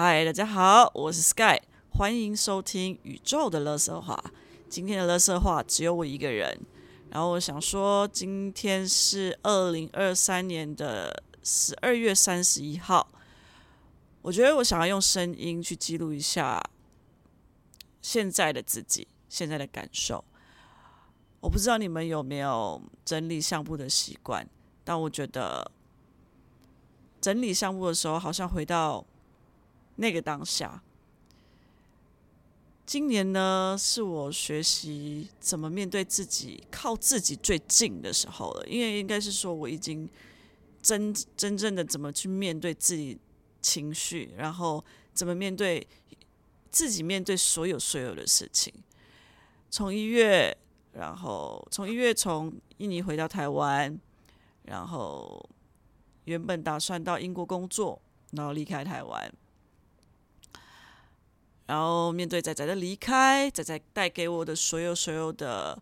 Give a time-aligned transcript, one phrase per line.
[0.00, 4.16] 嗨，大家好，我是 Sky，欢迎收听宇宙的乐色话。
[4.68, 6.56] 今天的乐色话只有我一个人。
[7.10, 13.08] 然后我想说，今天是二零二三年的十二月三十一号。
[14.22, 16.62] 我觉得我想要用声音去记录一下
[18.00, 20.24] 现在的自己，现在的感受。
[21.40, 24.48] 我不知道你们有没有整理相簿的习惯，
[24.84, 25.68] 但我觉得
[27.20, 29.04] 整理相簿的时候，好像回到
[29.98, 30.82] 那个当下。
[32.86, 38.66] 今年呢，是我学习怎么面对自己、靠自己最近的时候了。
[38.66, 40.08] 因为应该是说，我已经
[40.80, 43.18] 真真正的怎么去面对自己
[43.60, 45.86] 情绪，然后怎么面对
[46.70, 48.72] 自己面对所有所有的事情。
[49.68, 50.56] 从一月，
[50.92, 54.00] 然后从一月从印尼回到台湾，
[54.62, 55.46] 然后
[56.24, 59.30] 原本打算到英国工作，然后离开台湾。
[61.68, 65.78] 然后面对仔仔的离开，仔仔带给我的所有所有的，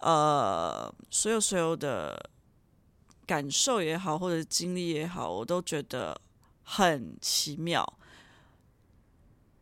[0.00, 2.30] 呃，所有所有的
[3.26, 6.18] 感受也好，或者经历也好，我都觉得
[6.62, 7.86] 很奇妙。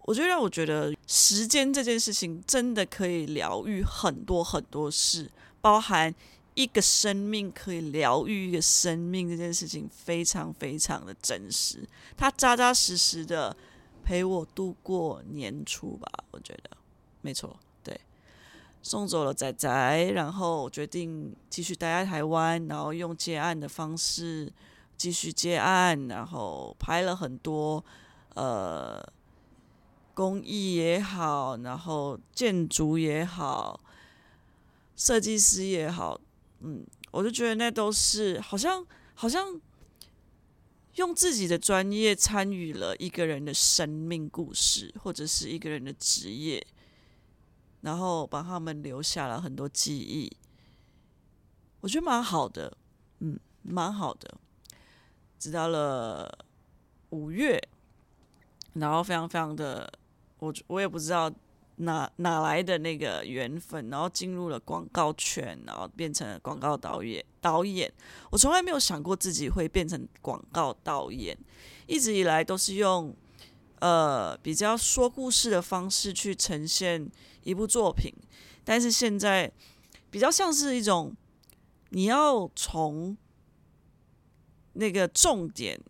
[0.00, 5.30] 我觉得让我觉得时间这件事情真的可以疗愈很多很多事，
[5.62, 6.14] 包含
[6.52, 13.56] 一个生命可以疗愈一个生命这件事情，非常非常的真实，它扎扎实实的。
[14.08, 16.70] 陪我度过年初吧，我觉得
[17.20, 17.54] 没错。
[17.84, 18.00] 对，
[18.80, 24.50] 送走了仔仔，然后决定继续待在台湾，然后用接案的方式
[24.96, 27.84] 继续接案，然后拍了很多
[28.34, 28.98] 呃
[30.14, 33.78] 工艺也好，然后建筑也好，
[34.96, 36.18] 设计师也好，
[36.60, 38.82] 嗯，我就觉得那都是好像
[39.14, 39.60] 好像。
[40.98, 46.64] 用自己的专业参与了一个人的生命故事，或者是一个人的职业，
[47.82, 50.30] 然后帮他们留下了很多记忆，
[51.80, 52.76] 我觉得蛮好的，
[53.20, 54.38] 嗯，蛮好的。
[55.38, 56.44] 直到了
[57.10, 57.62] 五月，
[58.72, 59.92] 然后非常非常的，
[60.40, 61.32] 我我也不知道。
[61.78, 67.24] 哪哪来的那个缘分，然后进入了广告圈，然后变成了广告导演。
[67.40, 67.92] 导演，
[68.30, 71.38] 我从来没有想过自己会变成广告导演，
[71.86, 73.14] 一直以来都是用
[73.78, 77.08] 呃比较说故事的方式去呈现
[77.44, 78.12] 一部作品，
[78.64, 79.50] 但是现在
[80.10, 81.14] 比较像是一种
[81.90, 83.16] 你要从
[84.72, 85.80] 那个重点。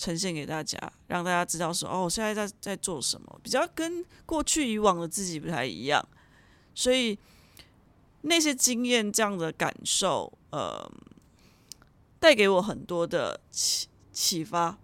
[0.00, 0.78] 呈现给大家，
[1.08, 6.02] 让大家知道说哦，我现在在在做什么，比较跟过去以往的自己不太一样，
[6.74, 7.18] 所以
[8.22, 10.90] 那些经验这样的感受，呃，
[12.18, 14.78] 带给我很多的启启发。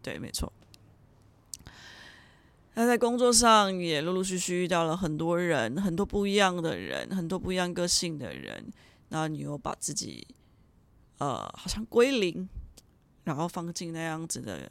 [0.00, 0.50] 对，没错。
[2.72, 8.72] 那在工作上也陆陆续续遇到了很多人，很多不一样的人，很多不一样个性的人，
[9.10, 10.26] 然后你又把自己，
[11.18, 12.48] 呃，好像归零。
[13.24, 14.70] 然后放进那样子的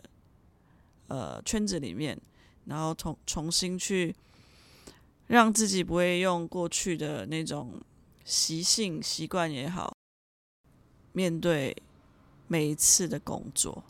[1.08, 2.20] 呃圈子里面，
[2.66, 4.16] 然后重重新去
[5.28, 7.82] 让自己不会用过去的那种
[8.24, 9.96] 习性习惯也好，
[11.14, 11.76] 面对
[12.48, 13.84] 每一次的工作，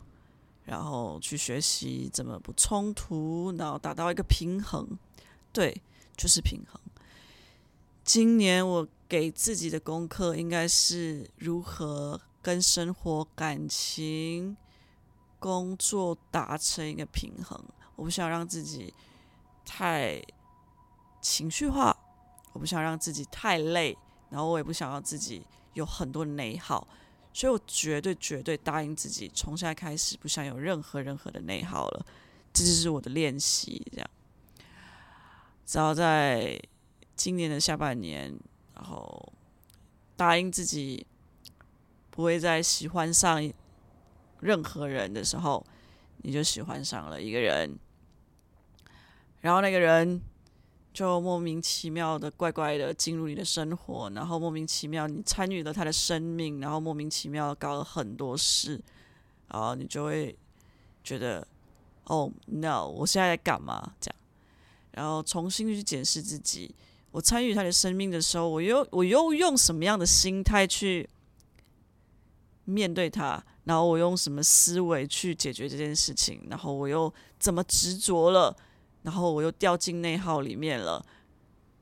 [0.64, 4.88] 然后去学习怎么不冲突，然后达到一个平衡，
[5.52, 5.78] 对，
[6.16, 6.80] 就是平衡。
[8.02, 12.20] 今年我给自己的功课应该是如何。
[12.44, 14.54] 跟生活、感情、
[15.38, 17.58] 工作达成一个平衡，
[17.96, 18.92] 我不想让自己
[19.64, 20.22] 太
[21.22, 21.96] 情绪化，
[22.52, 23.96] 我不想让自己太累，
[24.28, 26.86] 然后我也不想要自己有很多内耗，
[27.32, 32.06] 所以我绝对绝对答应自己，从现在开始不想有任何任何的内耗了。
[32.52, 34.10] 这就是我的练习，这样。
[35.64, 36.60] 只要在
[37.16, 38.38] 今年的下半年，
[38.74, 39.32] 然后
[40.14, 41.06] 答应自己。
[42.14, 43.52] 不会再喜欢上
[44.38, 45.66] 任何人的时候，
[46.18, 47.76] 你就喜欢上了一个人，
[49.40, 50.22] 然后那个人
[50.92, 58.80] 就莫名其妙的、怪怪的进入你的生活，然后莫名其妙你参与了他的生命，然后莫名其妙搞了很多事，
[59.48, 60.38] 然后你就会
[61.02, 61.44] 觉得
[62.04, 63.92] 哦，no，我现在在干嘛？
[63.98, 64.16] 这样，
[64.92, 66.72] 然后重新去检视自己，
[67.10, 71.10] 我参与他的生命的时候，我又我又用什么样的心态去？
[72.64, 76.46] 面对他，然后我用什么思维去解决这件事情？
[76.48, 78.56] 然后我又怎么执着了？
[79.02, 81.04] 然后我又掉进内耗里面了？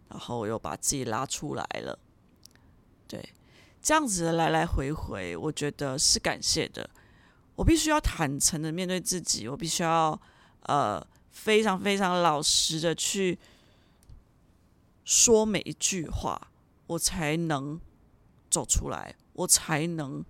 [0.08, 1.98] 然后我又把自己拉出来了？
[3.06, 3.32] 对，
[3.80, 6.90] 这样子的来来回回，我觉得是感谢的。
[7.54, 10.20] 我必须要坦诚的面对自己，我必须要
[10.62, 11.00] 呃
[11.30, 13.38] 非常非常老实的去
[15.04, 16.48] 说每一句话，
[16.86, 17.80] 我才能
[18.50, 20.24] 走出来，我才能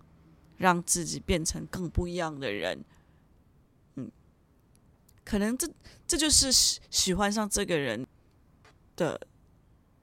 [0.62, 2.84] 让自己变成更不一样的人。
[3.96, 4.08] 嗯，
[5.24, 5.68] 可能这
[6.06, 8.06] 这就是喜喜欢上这个人
[8.94, 9.20] 的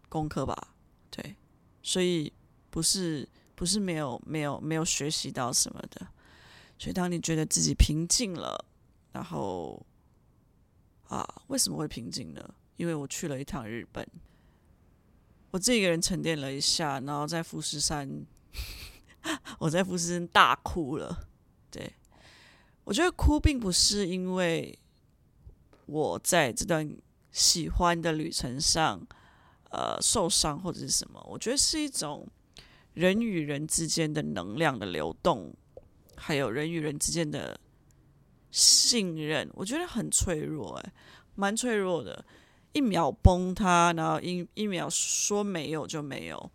[0.09, 0.75] 功课吧。
[1.09, 1.37] 对，
[1.81, 2.33] 所以
[2.69, 3.25] 不是
[3.55, 6.05] 不是没有没有没有学习到什么的。
[6.77, 8.65] 所以当你觉得自己平静了，
[9.13, 9.85] 然后。
[11.09, 12.53] 啊，为什么会平静呢？
[12.77, 14.07] 因为我去了一趟日本，
[15.49, 18.07] 我自己一个人沉淀了一下，然后在富士山，
[19.59, 21.27] 我在富士大哭了。
[21.69, 21.93] 对，
[22.83, 24.77] 我觉得哭并不是因为
[25.85, 26.91] 我在这段
[27.31, 28.99] 喜欢的旅程上，
[29.69, 32.27] 呃，受伤或者是什么，我觉得是一种
[32.93, 35.53] 人与人之间的能量的流动，
[36.15, 37.59] 还有人与人之间的。
[38.51, 40.93] 信任，我觉得很脆弱，哎，
[41.35, 42.25] 蛮脆弱的。
[42.73, 46.51] 一秒崩塌，然后一一秒说没有就没有，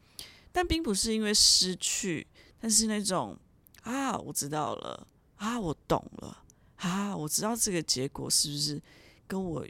[0.50, 2.26] 但并不是因为失去，
[2.64, 3.36] 但是那种
[3.82, 5.06] 啊，我知道了，
[5.36, 6.42] 啊，我懂了，
[6.76, 8.80] 啊，我知道这个结果是不是
[9.26, 9.66] 跟我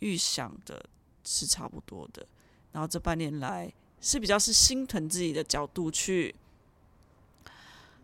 [0.00, 0.84] 预想的
[1.22, 2.26] 是差不多的。
[2.72, 6.34] 然后这半年来是比较是心疼自己的角度去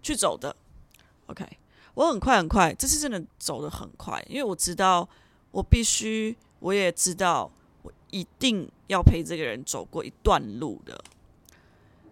[0.01, 0.55] 去走的
[1.27, 1.45] ，OK。
[1.95, 5.09] 我很快很快，这次真的走得很快，因为我知道
[5.51, 7.51] 我必须，我也知道
[7.83, 11.03] 我一定要陪这个人走过一段路的。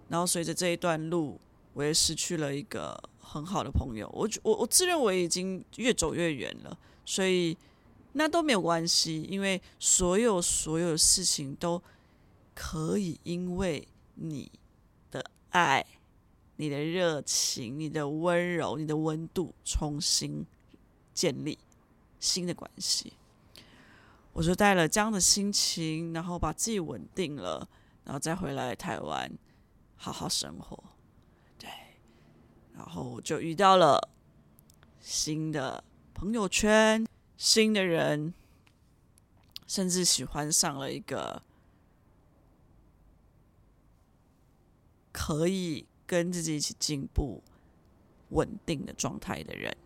[0.08, 1.38] 然后随着这一段路，
[1.78, 4.10] 我也失去了一个很好的朋友。
[4.12, 7.56] 我我我自认为已经越走越远了，所以
[8.14, 11.80] 那都没有关系，因为所有所有的事情都
[12.52, 13.86] 可以因为
[14.16, 14.50] 你
[15.12, 15.86] 的爱。
[16.60, 20.44] 你的热情、你的温柔、你的温度，重新
[21.14, 21.56] 建立
[22.18, 23.12] 新的关系。
[24.32, 27.68] 我就带了这样的心情，然后把自己稳定了，
[28.02, 29.30] 然后再回来台湾
[29.94, 30.82] 好好生活。
[32.78, 34.08] 然后就遇到了
[34.98, 35.84] 新的
[36.14, 38.32] 朋友圈、新的人，
[39.66, 41.42] 甚至喜欢上了一个
[45.12, 45.86] 可以。
[46.08, 47.42] 跟自己一起进步、
[48.30, 49.76] 稳定的状态的人，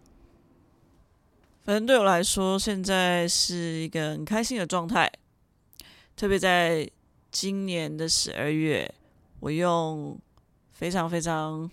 [1.65, 5.11] 反正对我来说，现在是一个很开心的状态。
[6.15, 6.89] 特别在
[7.33, 8.95] 今年的十二月，
[9.41, 10.17] 我用
[10.71, 11.69] 非常非常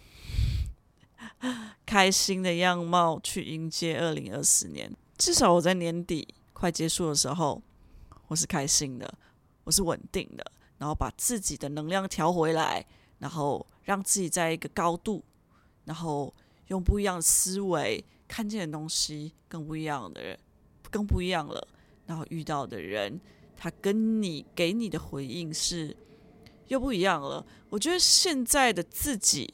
[1.85, 4.91] 开心的样貌去迎接二零二四年。
[5.17, 7.61] 至少我在年底快结束的时候，
[8.27, 9.13] 我是开心的，
[9.63, 12.85] 我是稳定的，然后把自己的能量调回来。
[13.19, 15.21] 然后让自己在一个高度，
[15.83, 16.33] 然后
[16.67, 20.39] 用不一样的思维看见的东西更不一样的人，
[20.89, 21.67] 更不一样了。
[22.05, 23.19] 然后遇到的人，
[23.57, 25.93] 他跟你给你的回应是
[26.69, 27.45] 又不一样了。
[27.69, 29.53] 我觉得现在的自己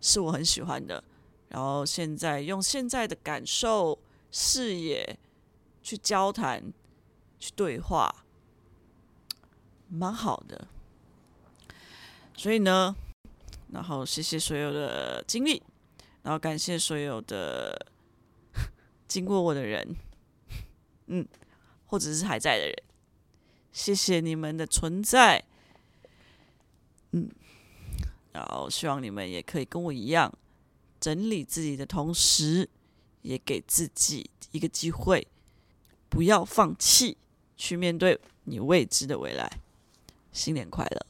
[0.00, 1.04] 是我很喜欢的。
[1.48, 3.98] 然后现在用现在的感受、
[4.30, 5.18] 视野
[5.82, 6.72] 去交谈、
[7.38, 8.24] 去对话，
[9.88, 10.68] 蛮好的。
[12.34, 12.94] 所以呢，
[13.72, 15.62] 然后谢谢所有的经历，
[16.22, 17.86] 然后感谢所有的
[19.08, 19.96] 经过我的人，
[21.06, 21.26] 嗯，
[21.86, 22.76] 或者是还在的人，
[23.72, 25.42] 谢谢你们的存在，
[27.12, 27.30] 嗯，
[28.32, 30.30] 然后希望你们也可以跟我一样，
[31.00, 32.68] 整理自己的同时，
[33.22, 35.26] 也给自己一个机会，
[36.08, 37.16] 不要放弃
[37.56, 39.60] 去面对你未知的未来。
[40.32, 41.05] 新年快乐！